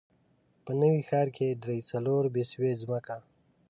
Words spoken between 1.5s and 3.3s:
درې، څلور بسوې ځمکه.